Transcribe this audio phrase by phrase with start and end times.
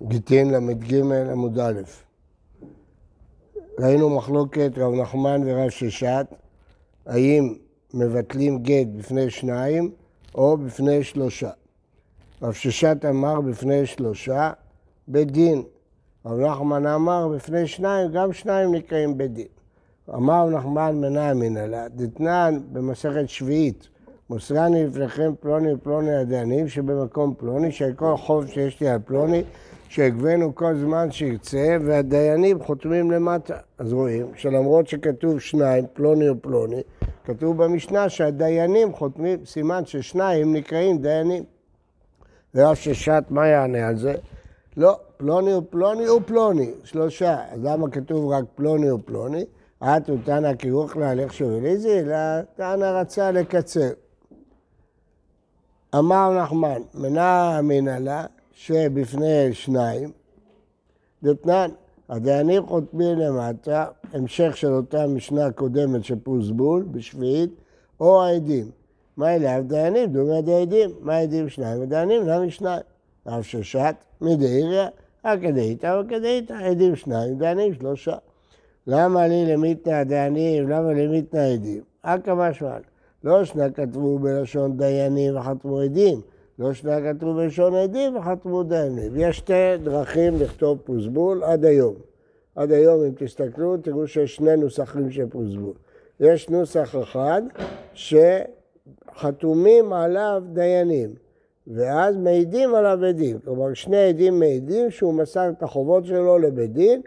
[0.00, 0.94] גיטין ל"ג
[1.32, 1.82] עמוד א'.
[3.78, 6.26] ראינו מחלוקת רב נחמן ורב ששת,
[7.06, 7.54] האם
[7.94, 9.90] מבטלים גט בפני שניים
[10.34, 11.50] או בפני שלושה.
[12.42, 14.52] רב ששת אמר בפני שלושה,
[15.08, 15.62] בית דין.
[16.26, 19.46] רב נחמן אמר בפני שניים, גם שניים נקראים בית דין.
[20.14, 23.88] אמר רב נחמן מנע מנהלה, דתנן במסכת שביעית,
[24.32, 29.42] מוסרני לפניכם פלוני ופלוני הדיינים שבמקום פלוני, שכל חוב שיש לי על פלוני,
[29.88, 33.56] שיגבנו כל זמן שירצה, והדיינים חותמים למטה.
[33.78, 36.80] אז רואים שלמרות שכתוב שניים, פלוני או פלוני,
[37.24, 41.44] כתוב במשנה שהדיינים חותמים, סימן ששניים נקראים דיינים.
[42.54, 44.14] ורב ששת, מה יענה על זה?
[44.76, 47.36] לא, פלוני או פלוני או פלוני, שלושה.
[47.50, 49.44] אז למה כתוב רק פלוני או פלוני?
[49.82, 52.16] את ותנא כירוך להלך שוביליזי, אלא
[52.56, 53.88] תנא רצה לקצר.
[55.98, 60.12] אמר נחמן, מנע המנהלה שבפני שניים,
[61.22, 61.70] דתנן,
[62.08, 67.50] הדיינים חותמים למטה, המשך של אותה משנה קודמת של פוסבול, בשביעית,
[68.00, 68.70] או העדים.
[69.16, 70.12] מה אלה הדיינים?
[70.12, 70.90] דומי דעדים.
[71.00, 71.82] מה העדים שניים?
[71.82, 72.82] הדיינים למה שניים?
[73.26, 74.88] רב ששת, מדעיריה,
[75.24, 78.16] הכדאיתא וכדאיתא, עדים שניים, דיינים שלושה.
[78.86, 81.82] למה לי למיתנא הדיינים, למה למיתנא עדים?
[82.02, 82.76] אכא משמע,
[83.24, 86.20] לא שנה כתבו בלשון דיינים וחתמו עדים,
[86.58, 89.12] לא שנה כתבו בלשון עדים וחתמו דיינים.
[89.16, 91.94] יש שתי דרכים לכתוב פוסבול עד היום.
[92.56, 95.72] עד היום, אם תסתכלו, תראו שיש שני נוסחים של פוסבול.
[96.20, 97.42] יש נוסח אחד
[99.14, 101.10] שחתומים עליו דיינים,
[101.66, 103.38] ואז מעידים עליו עדים.
[103.38, 107.00] כלומר, שני עדים מעידים שהוא מסר את החובות שלו לבית דין,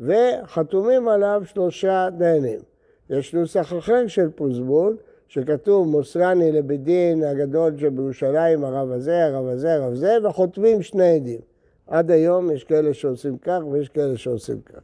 [0.00, 2.60] וחתומים עליו שלושה דיינים.
[3.10, 4.96] יש נוסח אחר של פוסבול,
[5.30, 11.40] שכתוב מוסרני לבית דין הגדול שבירושלים, הרב הזה, הרב הזה, הרב זה, וחותמים שני עדים.
[11.86, 14.80] עד היום יש כאלה שעושים כך ויש כאלה שעושים כך.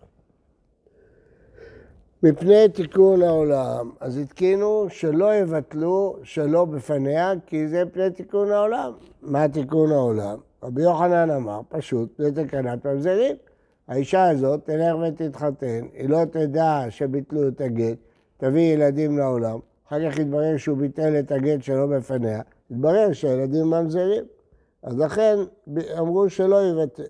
[2.23, 8.93] מפני תיקון העולם, אז התקינו שלא יבטלו שלא בפניה, כי זה מפני תיקון העולם.
[9.23, 10.39] מה תיקון העולם?
[10.63, 13.37] רבי יוחנן אמר, פשוט, זה תקנת ממזרים.
[13.89, 17.99] האישה הזאת תלך ותתחתן, היא לא תדע שביטלו את הגט,
[18.37, 24.25] תביא ילדים לעולם, אחר כך יתברר שהוא ביטל את הגט שלו בפניה, יתברר שהילדים ממזרים.
[24.83, 25.37] אז לכן
[25.99, 27.03] אמרו שלא יבטל.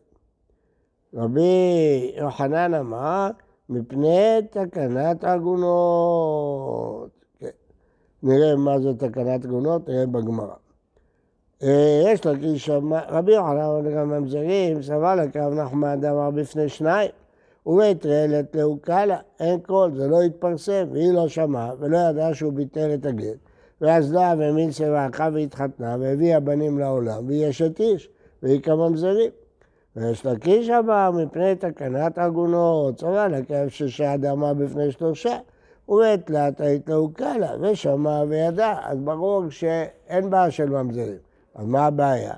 [1.14, 3.30] רבי יוחנן אמר,
[3.68, 7.10] מפני תקנת עגונות.
[7.38, 7.48] כן.
[8.22, 10.54] נראה מה זה תקנת עגונות, נראה בגמרא.
[11.62, 12.70] אה, יש לקיש,
[13.08, 17.10] רבי יוחנן גם ממזרים, סבל לקרב נחמן דאמר בפני שניים.
[17.66, 23.06] ובתרלת לאוקלה, אין קול, זה לא התפרסם, והיא לא שמעה ולא ידעה שהוא ביטל את
[23.06, 23.36] הגט.
[23.80, 28.08] ואז לא והמין סבכה והתחתנה והביאה בנים לעולם, והיא אשת איש,
[28.42, 29.30] והיא כממזרים.
[29.96, 35.38] ויש לקיש אמר מפני תקנת עגונות, צבא לכאב ששאדמה בפני שלושה.
[35.88, 41.18] ובתלת היית לאוקלה, ושמע וידע, אז ברור שאין בעיה של ממזרים.
[41.54, 42.34] אז מה הבעיה?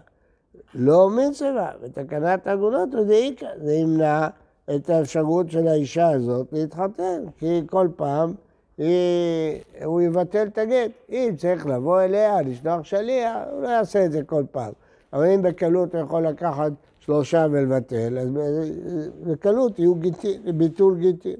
[0.75, 4.29] לא מצווה, ותקנת עגונות הוא דאיקה, זה ימנע
[4.75, 8.35] את האפשרות של האישה הזאת להתחתן, כי כל פעם
[8.79, 10.91] היא, הוא יבטל את הגט.
[11.11, 14.73] אם צריך לבוא אליה, לשלוח שליח, הוא לא יעשה את זה כל פעם.
[15.13, 18.29] אבל אם בקלות הוא יכול לקחת שלושה ולבטל, אז
[19.27, 21.37] בקלות יהיו גיטין, ביטול גיטין.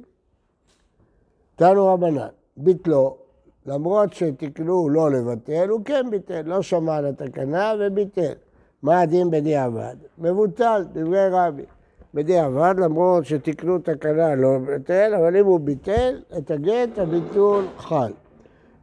[1.57, 3.17] תנו רבנן, ביטלו,
[3.67, 8.33] למרות שתקנו לא לבטל, הוא כן ביטל, לא שמע על התקנה וביטל.
[8.83, 9.97] מה הדין בדיעבד?
[10.19, 11.63] מבוטל, דברי רבי.
[12.15, 18.13] בדיעבד, למרות שתיקנו תקנה לא לבטל, אבל אם הוא ביטל את הגט, הביטול חל.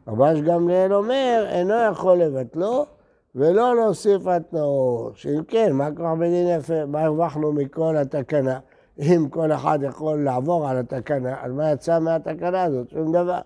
[0.08, 2.86] רבש גמליאל אומר, אינו יכול לבטלו
[3.34, 5.16] ולא להוסיף התנאות.
[5.16, 6.86] שאם כן, מה כבר בדין יפה?
[6.86, 8.58] מה הרווחנו מכל התקנה?
[8.98, 12.90] אם כל אחד יכול לעבור על התקנה, אז מה יצא מהתקנה הזאת?
[12.90, 13.38] שום דבר.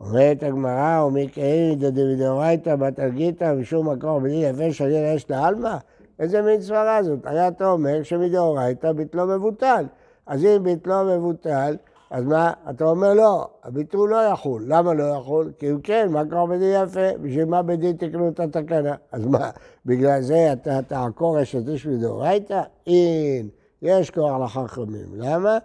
[0.00, 5.76] אומרת הגמרא, ומי כאידא דאורייתא בתלגיתא ושום מקור בדין יפה שגר יש לעלמא?
[6.18, 7.26] איזה מין סברה זאת?
[7.26, 9.84] הרי אתה אומר שמדאורייתא ביטלו מבוטל.
[10.26, 11.76] אז אם ביטלו מבוטל,
[12.10, 12.52] אז מה?
[12.70, 14.64] אתה אומר לא, הביטול לא יחול.
[14.66, 15.52] למה לא יחול?
[15.58, 17.18] כי אם כן, מה קרה בדין יפה?
[17.20, 18.94] בשביל מה בדין תקנו את התקנה?
[19.12, 19.50] אז מה,
[19.86, 22.62] בגלל זה אתה תעקור אשת איש מדאורייתא?
[22.86, 23.48] אין,
[23.82, 25.06] יש כוח לחכמים.
[25.14, 25.58] למה?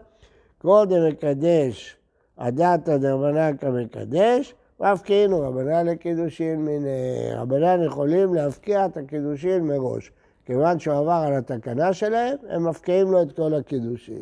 [0.61, 1.97] קודם מקדש
[2.37, 7.29] הדתא דרבנן כמקדש, והפקיענו רבנן לקידושין מיני.
[7.35, 10.11] רבנן יכולים להפקיע את הקידושין מראש.
[10.49, 14.15] כיוון שהוא עבר על התקנה שלהם, הם מפקיעים לו את כל הקידושים.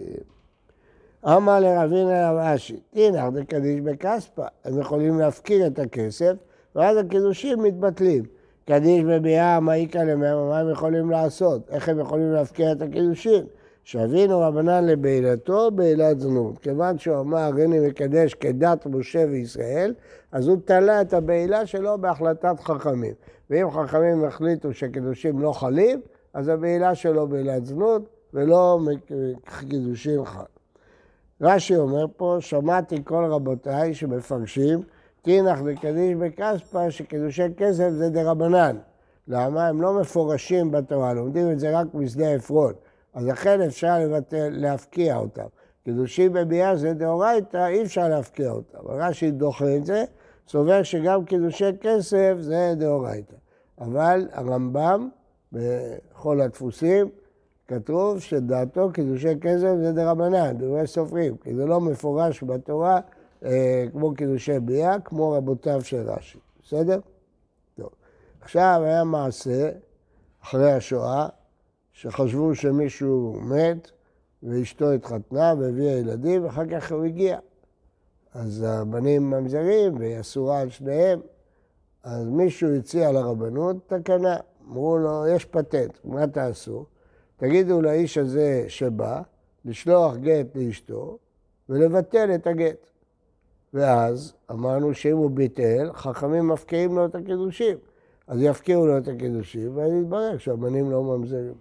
[1.25, 6.33] אמר לרבינה רב אשי, תינח דקדיש בכספא, הם יכולים להפקיר את הכסף,
[6.75, 8.23] ואז הקידושים מתבטלים.
[8.65, 11.69] קדיש בביאה, מה איכא למהם, מה הם יכולים לעשות?
[11.69, 13.45] איך הם יכולים להפקיע את הקידושין?
[13.83, 16.59] שווינו רבנן לבעילתו בעילת זנות.
[16.59, 19.93] כיוון שהוא אמר, הריני מקדש כדת משה וישראל,
[20.31, 23.13] אז הוא תלה את הבעילה שלו בהחלטת חכמים.
[23.49, 26.01] ואם חכמים החליטו שקידושים לא חלים,
[26.37, 28.79] אז הבעילה שלו בעילת זנות, ולא
[29.59, 30.43] קידושין חל.
[31.41, 34.81] רש"י אומר פה, שמעתי כל רבותיי שמפרשים,
[35.21, 38.77] תינח וקדיש בכספא, שקידושי כסף זה דה רבנן.
[39.27, 39.67] למה?
[39.67, 42.73] הם לא מפורשים בתורה, לומדים את זה רק משדה עפרון.
[43.13, 45.47] אז לכן אפשר לבטל, להפקיע אותם.
[45.83, 48.79] קידושין בביאה זה דאורייתא, אי אפשר להפקיע אותם.
[48.85, 50.03] רש"י דוחה את זה,
[50.47, 53.35] סובר שגם קידושי כסף זה דאורייתא.
[53.81, 55.09] אבל הרמב"ם,
[55.51, 57.09] בכל הדפוסים,
[57.67, 62.99] כתוב שדעתו קידושי כסף זה דרבנן, דברי סופרים, כי זה לא מפורש בתורה
[63.45, 66.39] אה, כמו קידושי ביאה, כמו רבותיו של רש"י.
[66.63, 66.99] בסדר?
[67.75, 67.89] טוב.
[68.41, 69.69] עכשיו היה מעשה,
[70.43, 71.27] אחרי השואה,
[71.93, 73.91] שחשבו שמישהו מת,
[74.43, 77.39] ואשתו התחתנה והביאה ילדים, ואחר כך הוא הגיע.
[78.33, 81.19] אז הבנים ממזרים, והיא אסורה על שניהם.
[82.03, 84.37] אז מישהו הציע לרבנות תקנה.
[84.71, 86.85] אמרו לו, יש פטנט, מה תעשו?
[87.37, 89.21] תגידו לאיש הזה שבא,
[89.65, 91.17] לשלוח גט לאשתו
[91.69, 92.89] ולבטל את הגט.
[93.73, 97.77] ואז אמרנו שאם הוא ביטל, חכמים מפקיעים לו את הקידושים.
[98.27, 101.53] אז יפקיעו לו את הקידושים, ואז יתברר שהבנים לא ממזרים.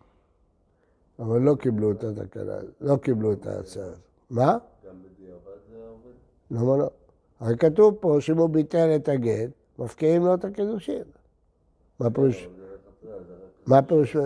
[1.18, 3.98] אבל לא קיבלו את התקנה, לא קיבלו את ההצעה הזאת.
[4.30, 4.58] מה?
[4.86, 6.14] גם בדיעבד זה עובד?
[6.50, 6.90] למה לא?
[7.40, 11.02] הרי כתוב פה שאם הוא ביטל את הגט, מפקיעים לו את הקידושים.
[12.00, 12.48] מה פירוש?
[13.66, 14.16] מה פירוש?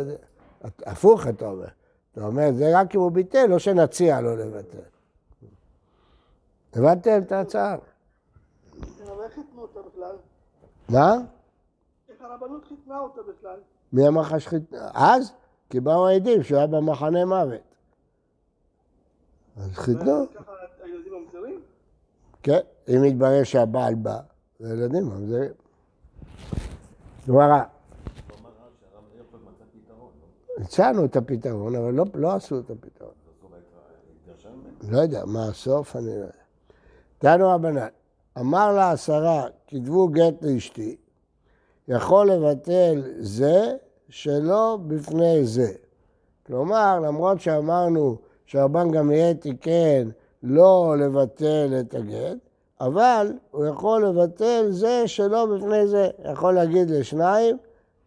[0.86, 1.68] הפוך אתה אומר.
[2.12, 4.78] אתה אומר, זה רק אם הוא ביטל, לא שנציע לו לבטל.
[6.72, 7.76] הבנתם את ההצעה?
[10.88, 11.14] מה?
[12.08, 13.58] איך הרבנות חיתנה אותה בכלל?
[13.92, 14.88] מי אמר לך שחיתנה?
[14.94, 15.32] אז?
[15.70, 17.60] כי באו העדים שהוא היה במחנה מוות.
[19.56, 20.26] אז חיתנו.
[20.82, 21.60] הילדים ממזרים?
[22.42, 24.20] כן, אם יתברר שהבעל בא,
[24.60, 25.52] זה ילדים ממזרים.
[27.28, 27.62] גמרא.
[30.60, 33.10] הצענו את הפתרון, אבל לא, לא עשו את הפתרון.
[34.88, 35.96] לא יודע, מה הסוף?
[35.96, 36.28] אני לא יודע.
[37.18, 37.86] תנו רבנן,
[38.38, 40.96] אמר לה עשרה, כתבו גט לאשתי,
[41.88, 43.76] יכול לבטל זה
[44.08, 45.72] שלא בפני זה.
[46.46, 48.16] כלומר, למרות שאמרנו
[48.46, 50.08] שרבן גמליאל תיקן
[50.42, 52.36] לא לבטל את הגט,
[52.80, 56.10] אבל הוא יכול לבטל זה שלא בפני זה.
[56.32, 57.58] יכול להגיד לשניים,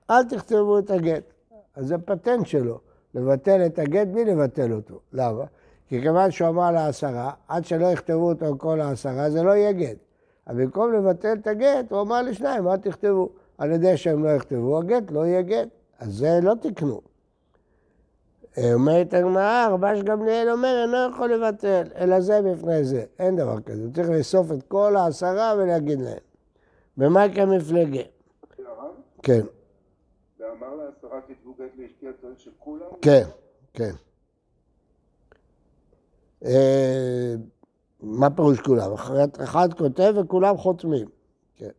[0.09, 1.32] אל תכתבו את הגט.
[1.75, 2.79] אז זה פטנט שלו,
[3.15, 4.99] לבטל את הגט בלי לבטל אותו.
[5.13, 5.43] למה?
[5.87, 9.97] כי כיוון שהוא אמר לעשרה, עד שלא יכתבו אותו כל העשרה, זה לא יהיה גט.
[10.47, 13.29] אבל במקום לבטל את הגט, הוא אמר לשניים, אל תכתבו.
[13.57, 15.67] על ידי שהם לא יכתבו, הגט לא יהיה גט.
[15.99, 17.01] אז זה לא תקנו.
[18.73, 23.03] אומרת הגמרא, רבש גמליאל אומר, אינו יכול לבטל, אלא זה בפני זה.
[23.19, 26.17] אין דבר כזה, צריך לאסוף את כל העשרה ולהגיד להם.
[26.97, 28.01] במה כמפלגה?
[29.23, 29.41] כן.
[31.13, 32.85] לעשרה כתבו גט לאשתי הצורך של כולם?
[33.01, 33.23] כן,
[33.73, 33.91] כן.
[36.45, 37.35] אה,
[38.01, 38.91] מה פירוש כולם?
[39.43, 41.07] אחד כותב וכולם חותמים.
[41.55, 41.69] כן.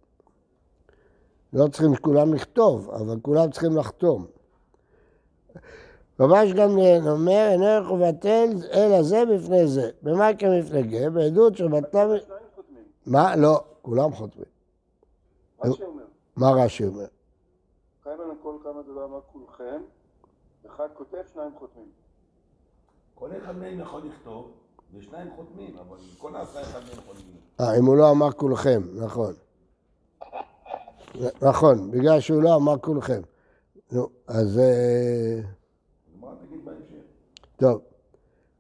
[1.53, 4.27] לא צריכים שכולם לכתוב, אבל כולם צריכים לחתום.
[6.19, 6.71] ממש גם
[7.07, 9.91] אומר, אינו יכול לבטל אלא זה בפני זה.
[10.03, 11.11] במה כמפלגה?
[11.11, 12.15] בעדות שבטלה...
[13.07, 13.37] מה?
[13.37, 14.47] לא, כולם חותמים.
[15.65, 16.05] רש"י אומר.
[16.37, 17.07] מה רש"י אומר?
[18.05, 19.83] חיים על הכל כמה זה לא אמר כולכם,
[20.67, 21.89] אחד כותב, שניים חותמים.
[23.15, 24.51] כל אחד מהם יכול לכתוב,
[24.95, 27.37] ושניים חותמים, אבל כל העשרה אחד מהם חותמים.
[27.61, 29.35] אה, אם הוא לא אמר כולכם, נכון.
[31.43, 33.21] נכון, בגלל שהוא לא אמר כולכם.
[33.93, 34.59] נו, אז...
[34.59, 35.41] אה?
[37.57, 37.81] טוב.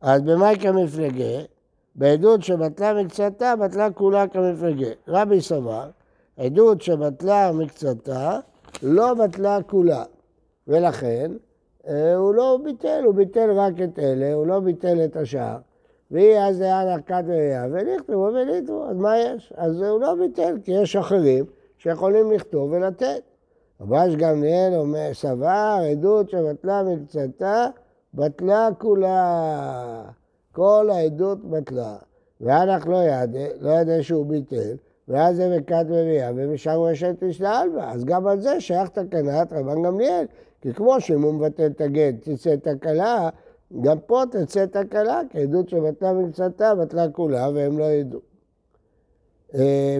[0.01, 1.45] אז במאי כמפלגה,
[1.95, 4.89] בעדות שבטלה מקצתה, בטלה כולה כמפלגה.
[5.09, 5.91] רבי סבר,
[6.37, 8.41] עדות שבטלה מקצתה,
[8.83, 10.05] לא בטלה כולה.
[10.69, 11.33] ולכן,
[11.89, 15.57] אה, הוא לא ביטל, הוא ביטל רק את אלה, הוא לא ביטל את השאר.
[16.11, 19.53] והיא אז היה נרקת ראייה, ונכתבו וניתבו, אז מה יש?
[19.57, 21.45] אז הוא לא ביטל, כי יש אחרים
[21.79, 23.23] שיכולים לכתוב ולתת.
[23.81, 27.67] רבש גמליאל אומר, סבר עדות שבטלה מקצתה,
[28.15, 30.03] בטלה כולה.
[30.53, 31.97] כל העדות בטלה.
[32.41, 34.77] ואנח לא ידע, לא ידע שהוא ביטל,
[35.09, 37.91] ואז זה מכת מביאה, ומשם אשת תשתעל בה.
[37.91, 40.25] אז גם על זה שייך תקנת רבן גמליאל.
[40.61, 43.29] כי כמו שאם הוא מבטל את הגט, תצא תקלה,
[43.81, 48.21] גם פה תצא תקלה, כי עדות שבטלה מקצתה, בטלה כולה, והם לא ידעו.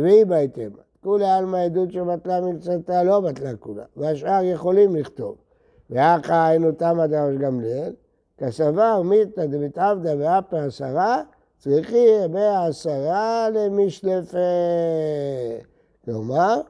[0.03, 0.85] והיא בהתאמה.
[1.01, 5.37] כולי עלמא עדות שבטלה מקצתה לא בטלה כולה, והשאר יכולים לכתוב.
[5.91, 7.93] ואחא היינו תמא דרש גמליאל,
[8.39, 11.23] כסבר מיתא דמתעבדא ואפי עשרה,
[11.65, 14.39] צריכי ימי העשרה למשלפה.
[16.05, 16.61] כלומר,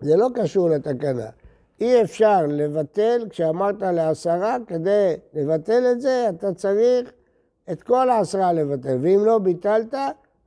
[0.00, 1.26] זה לא קשור לתקנה.
[1.80, 7.12] אי אפשר לבטל, כשאמרת לעשרה, כדי לבטל את זה, אתה צריך
[7.72, 8.98] את כל העשרה לבטל.
[9.00, 9.94] ואם לא ביטלת,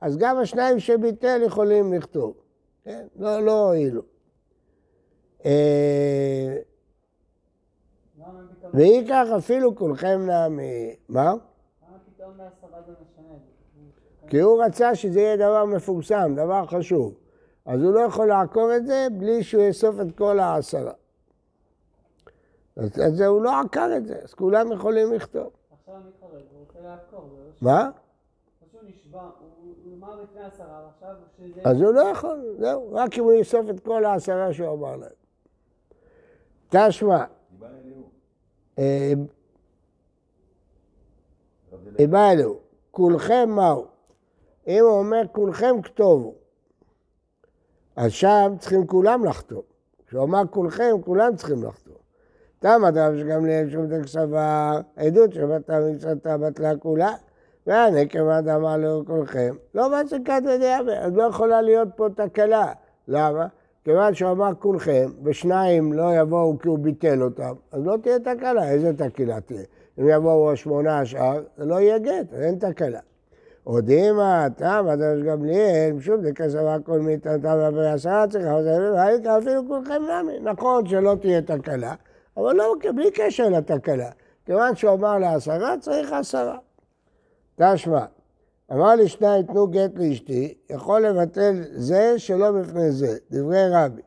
[0.00, 2.34] אז גם השניים שביטל יכולים לכתוב.
[2.84, 3.06] כן?
[3.16, 4.02] לא, לא הועילו.
[5.44, 6.56] אה,
[8.74, 10.94] ואי כך אפילו כולכם נעמי...
[11.08, 11.34] מה?
[14.28, 17.14] כי הוא רצה שזה יהיה דבר מפורסם, דבר חשוב.
[17.64, 20.92] אז הוא לא יכול לעקור את זה בלי שהוא יאסוף את כל העשרה.
[22.76, 25.50] אז הוא לא עקר את זה, אז כולם יכולים לכתוב.
[25.70, 27.30] עכשיו אני מתחרט, הוא רוצה לעקור.
[27.62, 27.90] מה?
[30.84, 31.60] ועכשיו שזה...
[31.64, 35.10] אז הוא לא יכול, זהו, רק אם הוא יאסוף את כל העשרה שהוא אמר להם.
[36.68, 37.24] תשמע,
[42.00, 42.58] אלוהו,
[42.90, 43.84] כולכם מהו?
[44.66, 46.34] אם הוא אומר כולכם כתובו,
[47.96, 49.62] אז שם צריכים כולם לחתום.
[50.06, 51.94] כשהוא אמר כולכם, כולם צריכים לחתום.
[52.58, 57.14] תמה דרב שגמליאל שום סבר, עדות שבתה מקצתה בטלה כולה,
[57.66, 62.72] והנקם אמר לו כולכם, לא מצקת ודיאבה, אז לא יכולה להיות פה תקלה.
[63.08, 63.46] למה?
[63.84, 68.70] כיוון שהוא אמר כולכם, ושניים לא יבואו כי הוא ביטל אותם, אז לא תהיה תקלה,
[68.70, 69.62] איזה תקלה תהיה?
[69.98, 73.00] אם יבואו השמונה השאר, זה לא יהיה גט, אין תקלה.
[73.64, 78.54] הודימה, תם, הדרש גמליאל, שוב דכסף הכל מאיתנתם ועשרה צריכה,
[78.94, 80.40] והעיקר אפילו כולכם נמי.
[80.40, 81.94] נכון שלא תהיה תקלה,
[82.36, 84.10] אבל לא, בלי קשר לתקלה.
[84.44, 86.58] כיוון שהוא אמר לעשרה, צריך עשרה.
[87.56, 88.04] תשמע,
[88.72, 94.02] אמר לי שניים תנו גט לאשתי, יכול לבטל זה שלא בפני זה, דברי רבי.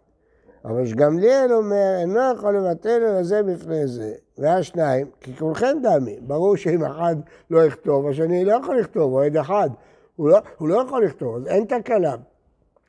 [0.66, 4.14] אבל שגמליאל אומר, אינו יכול לבטל אלא זה בפני זה.
[4.40, 7.16] והשניים, כי כולכם דמי, ברור שאם אחד
[7.50, 9.70] לא יכתוב, השני לא יכול לכתוב, או עד אחד,
[10.16, 12.16] הוא לא, הוא לא יכול לכתוב, אז אין תקלה.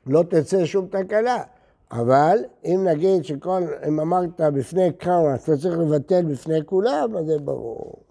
[0.07, 1.43] לא תצא שום תקלה.
[1.91, 7.39] אבל אם נגיד שכל, אם אמרת בפני כמה, אתה צריך לבטל בפני כולם, אז זה
[7.39, 8.03] ברור.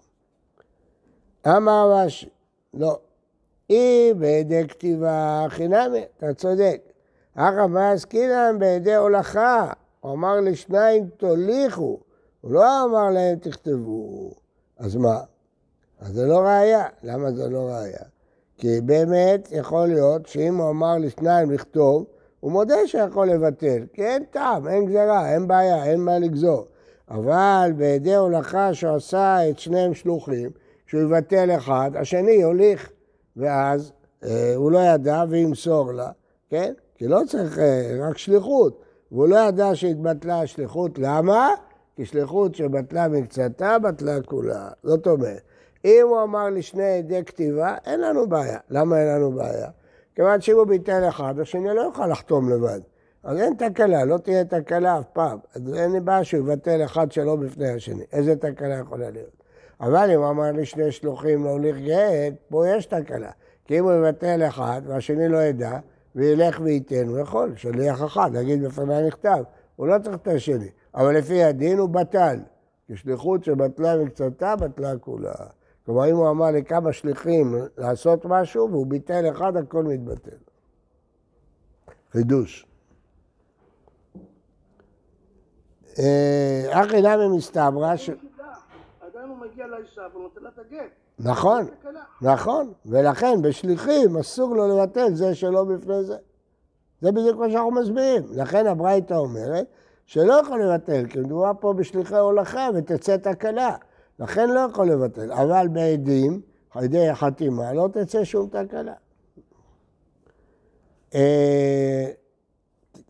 [1.47, 2.29] אמר רש"י,
[2.73, 2.99] לא.
[3.69, 6.81] אם בידי כתיבה חינמי, אתה צודק.
[7.35, 9.71] אחא מעסקינן בידי הולכה.
[9.99, 11.99] הוא אמר לשניים תוליכו,
[12.41, 14.31] הוא לא אמר להם תכתבו.
[14.77, 15.19] אז מה?
[15.99, 16.85] אז זה לא ראייה.
[17.03, 18.03] למה זה לא ראייה?
[18.57, 22.05] כי באמת יכול להיות שאם הוא אמר לשניים לכתוב,
[22.39, 26.67] הוא מודה שיכול לבטל, כי אין טעם, אין גזרה, אין בעיה, אין מה לגזור.
[27.09, 30.49] אבל בידי הולכה שהוא עשה את שניהם שלוחים,
[30.85, 32.89] כשהוא יבטל אחד, השני יוליך,
[33.37, 33.91] ואז
[34.23, 36.11] אה, הוא לא ידע וימסור לה,
[36.49, 36.73] כן?
[36.95, 38.81] כי לא צריך אה, רק שליחות.
[39.11, 41.49] והוא לא ידע שהתבטלה השליחות, למה?
[42.01, 44.69] כי שליחות שבטלה מקצתה, בטלה כולה.
[44.83, 45.41] זאת אומרת,
[45.85, 48.59] אם הוא אמר לי שני עדי כתיבה, אין לנו בעיה.
[48.69, 49.69] למה אין לנו בעיה?
[50.15, 52.79] כיוון שאם הוא ביטל אחד, השני לא יוכל לחתום לבד.
[53.23, 55.39] אז אין תקלה, לא תהיה תקלה אף פעם.
[55.55, 58.03] אז אין לי בעיה שהוא יבטל אחד שלא בפני השני.
[58.11, 59.43] איזה תקלה יכולה להיות?
[59.81, 63.31] אבל אם הוא אמר לי שני שלוחים להוליך גט, פה יש תקלה.
[63.65, 65.79] כי אם הוא יבטל אחד והשני לא ידע,
[66.15, 69.43] וילך וייתן, הוא יכול, שליח אחד, להגיד בפניי נכתב.
[69.75, 70.69] הוא לא צריך את השני.
[70.95, 72.39] אבל לפי הדין הוא בטל.
[72.93, 75.33] כשליחות שבטלה מקצתה, בטלה כולה.
[75.85, 80.37] כלומר, אם הוא אמר לכמה שליחים לעשות משהו והוא ביטל אחד, הכל מתבטל.
[82.11, 82.65] חידוש.
[85.99, 88.09] אה, אחי נמי מסתברא ש...
[89.01, 90.91] עדיין הוא מגיע לאישה ונותן לה את הגט.
[91.19, 91.67] נכון.
[92.21, 96.17] נכון, ולכן בשליחים אסור לו לבטל זה שלא בפני זה.
[97.01, 98.23] זה בדיוק מה שאנחנו מסבירים.
[98.31, 99.65] לכן הברייתא אומרת
[100.05, 103.75] שלא יכול לבטל, כי מדובר פה בשליחי הולכה ותצא תקלה.
[104.19, 106.41] לכן לא יכול לבטל, אבל בעדים,
[106.71, 108.93] על ידי החתימה, לא תצא שום תקלה.
[111.15, 112.11] אה,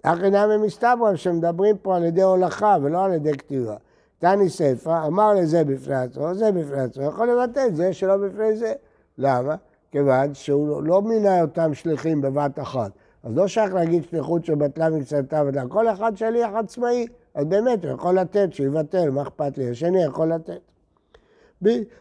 [0.03, 3.75] אחי נמי מסתברא שמדברים פה על ידי הולכה ולא על ידי כתיבה.
[4.19, 8.73] תני ספר, אמר לזה בפני עצמו, זה בפני עצמו, יכול לבטל זה שלא בפני זה.
[9.17, 9.55] למה?
[9.91, 12.91] כיוון שהוא לא מינה אותם שליחים בבת אחת.
[13.23, 15.67] אז לא שייך להגיד שליחות שבטלה מקצתה ודלה.
[15.67, 19.69] כל אחד שליח עצמאי, אז באמת הוא יכול לתת, שיבטל, מה אכפת לי?
[19.69, 20.59] השני יכול לתת.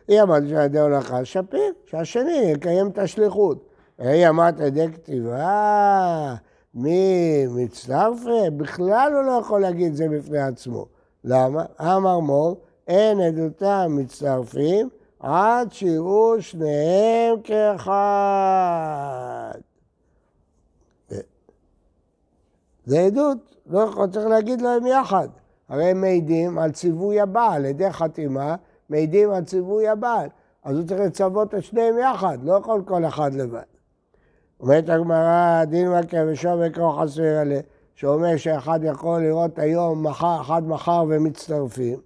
[0.08, 3.66] היא אמרת שעל ידי הולכה, שפיר, שהשני יקיים את השליחות.
[3.98, 6.34] היא אמרת על ידי כתיבה,
[6.74, 8.50] מי מצטרפה?
[8.56, 10.86] בכלל הוא לא יכול להגיד זה בפני עצמו.
[11.24, 11.64] למה?
[11.80, 14.88] אמר מור, אין עדותם מצטרפים
[15.20, 17.90] עד שיראו שניהם כאחד.
[22.90, 25.28] זה עדות, לא יכול, צריך להגיד להם יחד.
[25.68, 28.54] הרי הם מעידים על ציווי הבעל, על ידי חתימה
[28.88, 30.28] מעידים על ציווי הבעל.
[30.64, 33.62] אז הוא צריך לצוות את שניהם יחד, לא יכול כל אחד לבד.
[34.60, 37.60] אומרת הגמרא, דין מכה ושום וקרוא חסר עליה,
[37.94, 41.98] שאומר שאחד יכול לראות היום, מחר, אחד מחר ומצטרפים.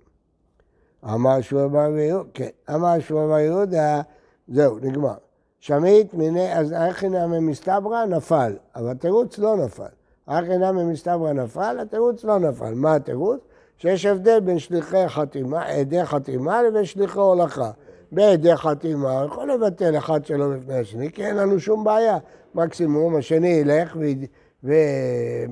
[1.04, 4.00] אמר שהוא בר יהודה, כן, אמר שהוא בר יהודה,
[4.48, 5.14] זהו, נגמר.
[5.60, 10.03] שמית מיני, אז איך נמי מסתברא נפל, אבל התירוץ לא נפל.
[10.28, 12.74] איך נמי מסתברא נפל, התירוץ לא נפל.
[12.74, 13.40] מה התירוץ?
[13.78, 17.70] שיש הבדל בין שליחי חתימה, עדי חתימה לבין שליחי הולכה.
[18.12, 22.18] בעדי חתימה, הוא יכול לבטל אחד שלו לפני השני, כי אין לנו שום בעיה.
[22.54, 23.96] מקסימום השני ילך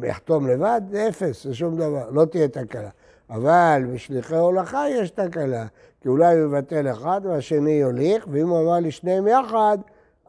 [0.01, 2.89] ויחתום לבד, זה אפס, זה שום דבר, לא תהיה תקלה.
[3.31, 5.67] אבל בשליחי הולכה יש תקלה,
[6.01, 9.79] כי אולי הוא יבטל אחד והשני יוליך, ואם הוא אמר לשניהם יחד,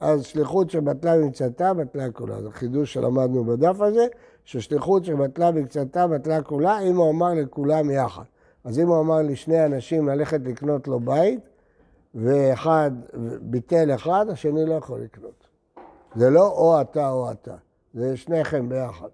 [0.01, 2.41] אז שליחות שבטלה במקצתה, בטלה כולה.
[2.41, 4.05] זה חידוש שלמדנו בדף הזה,
[4.43, 8.23] ששליחות שבטלה במקצתה, בטלה כולה, אם הוא אמר לכולם יחד.
[8.63, 11.39] אז אם הוא אמר לשני אנשים ללכת לקנות לו בית,
[12.15, 12.91] ואחד
[13.41, 15.47] ביטל אחד, השני לא יכול לקנות.
[16.15, 17.55] זה לא או אתה או אתה,
[17.93, 19.09] זה שניכם ביחד.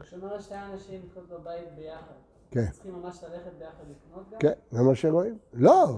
[0.00, 2.14] כשאומר שתי אנשים לקנות בבית ביחד,
[2.50, 2.70] כן.
[2.70, 4.38] צריכים ממש ללכת ביחד לקנות גם?
[4.38, 5.38] כן, זה מה שרואים.
[5.54, 5.96] לא?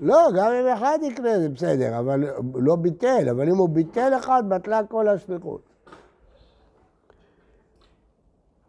[0.00, 2.24] לא, גם אם אחד יקנה זה בסדר, אבל
[2.54, 5.71] לא ביטל, אבל אם הוא ביטל אחד, בטלה כל השליחות.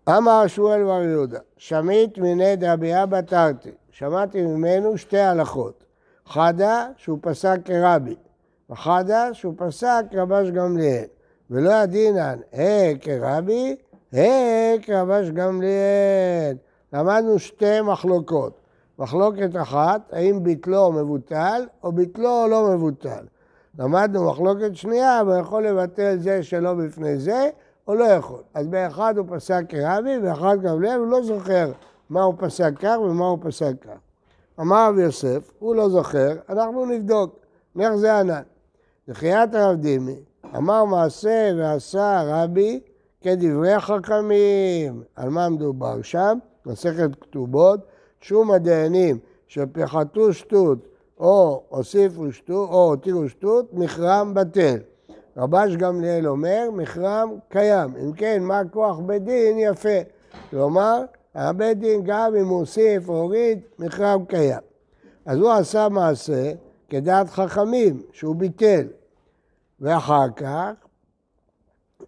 [0.09, 5.83] אמר שמואל בר יהודה, שמית מיני דרבי אבא תרתי, שמעתי ממנו שתי הלכות.
[6.27, 8.15] חדה שהוא פסק כרבי,
[8.69, 11.05] וחדה שהוא פסק כרבש גמליאל.
[11.49, 13.75] ולא ידינן, הא כרבי,
[14.13, 16.57] הא כרבש גמליאל.
[16.93, 18.59] למדנו שתי מחלוקות.
[18.99, 23.25] מחלוקת אחת, האם ביטלו מבוטל או ביטלו לא מבוטל.
[23.79, 27.49] למדנו מחלוקת שנייה, אבל יכול לבטל זה שלא בפני זה,
[27.87, 28.41] או לא יכול.
[28.53, 31.71] אז באחד הוא פסק כרבי, באחד גמליאל, הוא לא זוכר
[32.09, 33.97] מה הוא פסק כך ומה הוא פסק כך.
[34.59, 37.39] אמר רב יוסף, הוא לא זוכר, אנחנו נבדוק.
[37.75, 38.41] נאיך זה ענן.
[39.07, 40.19] זכיית הרב דימי,
[40.55, 42.79] אמר מעשה ועשה רבי
[43.21, 45.03] כדברי חכמים.
[45.15, 46.37] על מה מדובר שם?
[46.65, 47.79] מסכת כתובות,
[48.21, 50.77] שום הדיינים שפיחתו שטות
[51.19, 54.77] או הוסיפו שטות או הותירו שטות, מכרם בטל.
[55.37, 57.95] רבש גמליאל אומר, מכרם קיים.
[58.03, 59.99] אם כן, מה כוח בית דין יפה.
[60.49, 61.01] כלומר,
[61.35, 64.59] הבית דין גם אם הוא הוסיף או הוריד, מכרם קיים.
[65.25, 66.51] אז הוא עשה מעשה
[66.89, 68.87] כדעת חכמים, שהוא ביטל.
[69.81, 70.71] ואחר כך,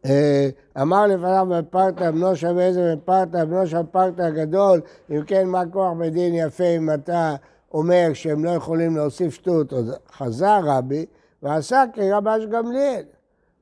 [0.06, 0.50] אה,
[0.82, 5.94] אמר לפניו בפרטה בנו שווה איזה בפרטה בנו של פרטה גדול, אם כן מה כוח
[5.98, 7.36] בית דין יפה אם אתה
[7.74, 9.74] אומר שהם לא יכולים להוסיף שטות,
[10.12, 11.06] חזר רבי
[11.44, 13.04] ועשה כרבש גמליאל.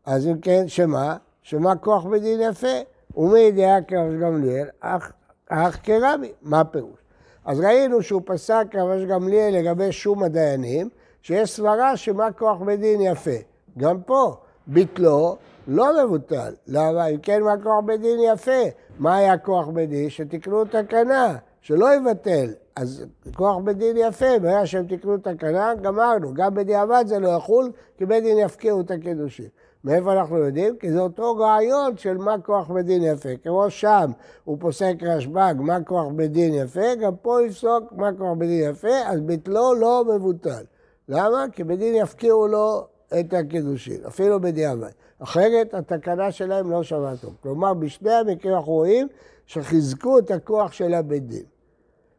[0.05, 1.17] אז אם כן, שמה?
[1.41, 2.77] שמה כוח בית דין יפה?
[3.17, 4.67] ומי דעה כרבש גמליאל?
[4.79, 5.11] אך,
[5.49, 6.31] אך כרבי.
[6.41, 6.99] מה הפירוש?
[7.45, 10.89] אז ראינו שהוא פסק כרבש גמליאל לגבי שום הדיינים,
[11.21, 13.37] שיש סברה שמה כוח בית דין יפה.
[13.77, 14.35] גם פה,
[14.67, 15.37] ביטלו
[15.67, 16.53] לא מבוטל.
[16.67, 17.07] למה?
[17.07, 18.61] אם כן, מה כוח בית דין יפה?
[18.99, 20.09] מה היה כוח בית דין?
[20.09, 22.53] שתקנו תקנה, שלא יבטל.
[22.75, 26.33] אז כוח בית דין יפה, ברגע שהם תקנו תקנה, גמרנו.
[26.33, 29.49] גם בדיעבד זה לא יחול, כי בית דין יפקיעו את הקידושים.
[29.83, 30.77] מאיפה אנחנו יודעים?
[30.77, 33.29] כי זה אותו רעיון של מה כוח בית דין יפה.
[33.43, 34.11] כמו שם
[34.43, 38.69] הוא פוסק רשב"ג, מה כוח בית דין יפה, גם פה יפסוק מה כוח בית דין
[38.69, 40.63] יפה, אז ביטלו לא מבוטל.
[41.09, 41.45] למה?
[41.51, 42.87] כי בית דין יפקיעו לו
[43.19, 44.89] את הקידושין, אפילו בדיעבד.
[45.19, 47.35] אחרת התקנה שלהם לא שווה טוב.
[47.43, 49.07] כלומר, בשני המקרים אנחנו רואים
[49.45, 51.43] שחיזקו את הכוח של הבית דין.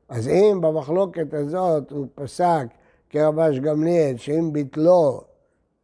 [0.09, 2.67] אז אם במחלוקת הזאת הוא פסק
[3.11, 5.21] כרבש גמליאל, שאם ביטלו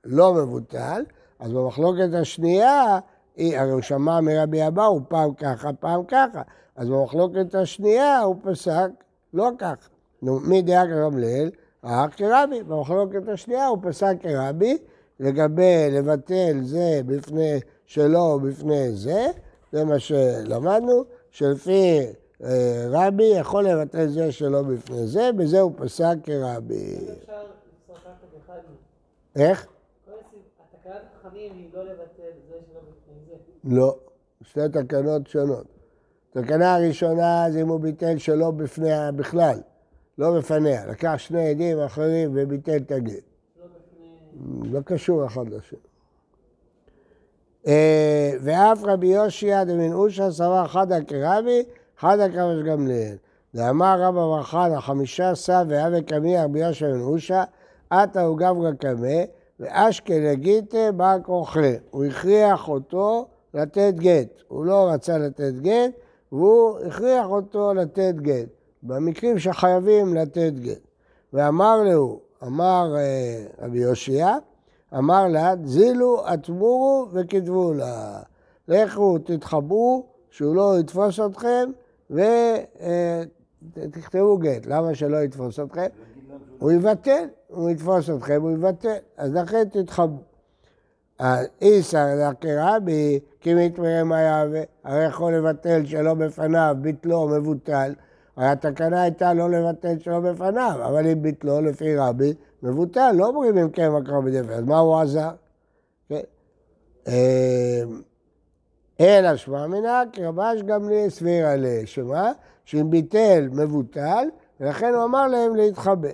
[0.04, 1.02] לא מבוטל,
[1.40, 2.98] אז במחלוקת השנייה,
[3.38, 6.42] הרי הוא שמע מרבי אבאו פעם ככה, פעם ככה.
[6.76, 8.90] אז במחלוקת השנייה הוא פסק
[9.34, 9.88] לא ככה.
[10.22, 11.50] נו, מי דעה כרמליאל?
[11.82, 12.62] אך כרבי.
[12.62, 14.78] במחלוקת השנייה הוא פסק כרבי,
[15.20, 19.26] לגבי לבטל זה בפני שלו בפני זה,
[19.72, 22.00] זה מה שלמדנו, שלפי
[22.44, 26.96] אה, רבי יכול לבטל זה שלו בפני זה, בזה הוא פסק כרבי.
[29.36, 29.66] איך?
[31.32, 33.76] היא לא לבטל זה שלא בפני זה.
[33.76, 33.96] לא,
[34.42, 35.66] שתי תקנות שונות.
[36.30, 39.60] תקנה הראשונה זה אם הוא ביטל שלא בפניה בכלל,
[40.18, 40.86] לא בפניה.
[40.86, 43.12] לקח שני עדים אחרים וביטל את הגט.
[43.60, 44.72] לא בפני...
[44.72, 45.78] לא קשור אחד לשני.
[47.66, 51.62] אה, ואף רבי יושיע דמין אושה סבר חדא כרבי,
[51.98, 53.16] חדא כרבש גמליאל.
[53.54, 57.44] ואמר רבא בר חנא חמישה סב והווה קמי רבי יושיע בן אושה,
[57.90, 59.24] עתה הוא גברא קמא,
[59.60, 61.72] ואשקה לגיתא בר כוכלה.
[61.90, 64.42] הוא הכריח אותו לתת גט.
[64.48, 65.90] הוא לא רצה לתת גט,
[66.32, 68.48] והוא הכריח אותו לתת גט,
[68.82, 70.80] במקרים שחייבים לתת גט.
[71.32, 74.36] ואמר לו, אמר אה, רבי יושיע,
[74.98, 78.20] אמר לה, זילו, אטמורו וכתבו לה.
[78.68, 81.70] לכו, תתחבאו, שהוא לא יתפוס אתכם,
[83.76, 84.66] ותכתבו גט.
[84.66, 85.86] למה שלא יתפוס אתכם?
[86.58, 88.96] הוא יבטל, הוא יתפוס אתכם, הוא יבטל.
[89.16, 90.30] אז לכן תתחבאו.
[91.62, 97.94] איסא כרבי, כי מתמרא מה יהווה, הרי יכול לבטל שלא בפניו, ביטלו מבוטל.
[98.36, 103.58] הרי התקנה הייתה לא לבטל שלא בפניו, אבל אם ביטלו לפי רבי, מבוטל, לא אומרים
[103.58, 105.30] אם כן מקור בדפר, אז מה הוא עזר?
[106.08, 106.20] כן.
[109.00, 112.32] אלא שמע מנה, כי רבש גמליאל סבירה לשמה,
[112.64, 114.28] שאם ביטל מבוטל,
[114.60, 116.08] ולכן הוא אמר להם להתחבא.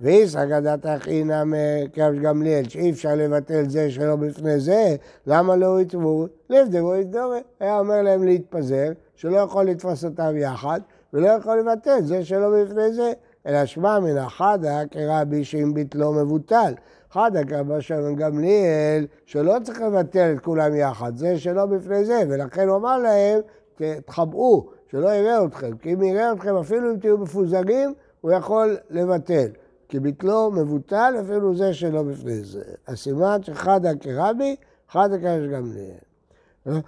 [0.00, 6.26] ואיסא גדת אחינא מקרב גמליאל, שאי אפשר לבטל זה שלא בפני זה, למה לא יתבעו?
[6.50, 7.40] לבדרו יתדורי.
[7.60, 10.80] היה אומר להם להתפזר, שלא יכול לתפוס אותם יחד,
[11.12, 13.12] ולא יכול לבטל זה שלא בפני זה.
[13.46, 16.74] אלא שמע מן החדה כרבי שאם ביטלו מבוטל.
[17.10, 22.68] חדה כרבי שלום גמליאל, שלא צריך לבטל את כולם יחד, זה שלא בפני זה, ולכן
[22.68, 23.40] הוא אמר להם,
[24.06, 29.46] תחבאו, שלא יראה אתכם, כי אם יראה אתכם, אפילו אם תהיו מפוזרים, הוא יכול לבטל.
[29.88, 32.62] כי ביטלו מבוטל אפילו זה שלא בפני זה.
[32.88, 34.56] הסימן שחדה כרבי,
[34.90, 36.80] חדה גמליאל.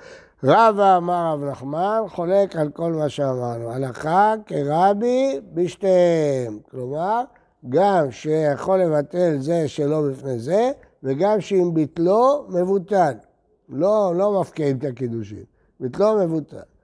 [0.44, 3.70] רבא אמר רב נחמן, חולק על כל מה שאמרנו.
[3.70, 6.58] הלכה כרבי בשתיהם.
[6.70, 7.22] כלומר,
[7.68, 10.70] גם שיכול לבטל זה שלא בפני זה,
[11.02, 13.12] וגם שאם ביטלו, מבוטל.
[13.68, 15.44] לא, לא מפקיעים את הקידושים.
[15.80, 16.77] ביטלו מבוטל.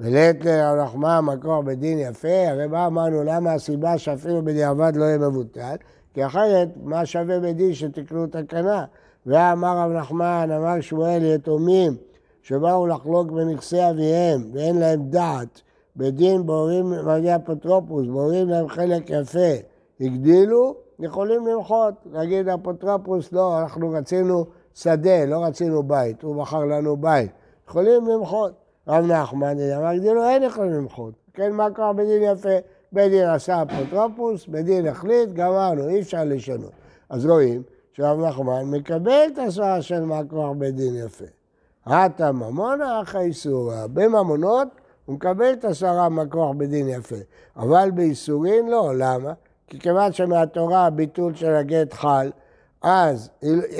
[0.00, 5.74] לרב נחמן מקור בדין יפה, הרי מה אמרנו, למה הסיבה שאפילו בדיעבד לא יהיה מבוטל?
[6.14, 8.84] כי אחרת, מה שווה בדין שתקנו תקנה?
[9.26, 11.96] ואמר רב נחמן, אמר שמואל, יתומים
[12.42, 15.60] שבאו לחלוק בנכסי אביהם ואין להם דעת,
[15.96, 19.52] בדין בורים מגיע אפוטרופוס, בורים להם חלק יפה,
[20.00, 21.94] הגדילו, יכולים למחות.
[22.12, 27.30] להגיד אפוטרופוס, לא, אנחנו רצינו שדה, לא רצינו בית, הוא מכר לנו בית.
[27.68, 28.52] יכולים למחות.
[28.88, 31.14] רב נחמן, אמר, הגדילו, אין יכולים למחות.
[31.34, 32.58] כן, מה קרה בדין יפה?
[32.92, 36.72] בית דין עשה אפוטרופוס, בית דין החליט, גמרנו, אי אפשר לשנות.
[37.08, 37.62] אז רואים
[37.92, 41.24] שרב נחמן מקבל את הסברה של מה קרה בית דין יפה.
[41.86, 43.86] הטה ממונה אחא איסורא.
[43.92, 44.68] בממונות
[45.10, 47.16] הוא מקבל את הסברה מכוח בדין יפה,
[47.56, 49.32] אבל באיסורין לא, למה?
[49.66, 52.30] כי כיוון שמהתורה הביטול של הגט חל,
[52.82, 53.30] אז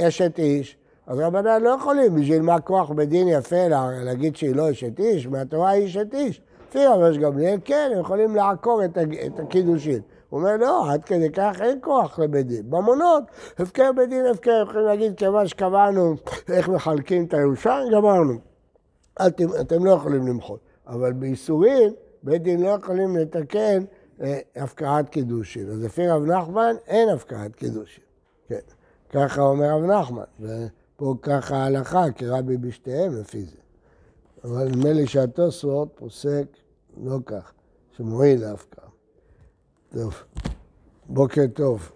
[0.08, 0.76] אשת איש,
[1.10, 3.68] אז רבנן לא יכולים בשביל מה כוח בדין יפה
[4.04, 6.40] להגיד שהיא לא אשת איש, מהתורה היא אשת איש.
[6.68, 10.00] לפי רבש גמליאל כן, הם יכולים לעקור את הקידושין.
[10.28, 12.70] הוא אומר, לא, עד כדי כך אין כוח לבית דין.
[12.70, 13.22] במונות,
[13.58, 16.14] הפקר בית דין הפקר, יכולים להגיד, כיוון שקבענו
[16.48, 18.34] איך מחלקים את הירושה, גמרנו.
[19.26, 20.60] אתם, אתם לא יכולים למחות.
[20.86, 21.92] אבל באיסורים,
[22.22, 23.84] בית דין לא יכולים לתקן
[24.22, 25.70] אה, הפקעת קידושין.
[25.70, 28.04] אז לפי רב נחמן, אין הפקעת קידושין.
[28.48, 28.60] כן,
[29.12, 30.24] ככה אומר רב נחמן.
[31.00, 33.56] ופה ככה ההלכה, כי רבי בשתיהם לפי זה.
[34.44, 36.46] אבל נדמה לי שהתוספות פוסק
[37.04, 37.52] לא כך,
[37.96, 38.88] שמועיל להפקעה.
[39.88, 40.14] טוב,
[41.06, 41.92] בוקר טוב.